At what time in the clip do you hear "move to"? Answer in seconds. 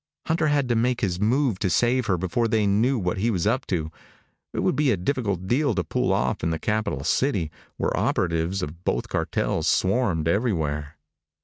1.19-1.69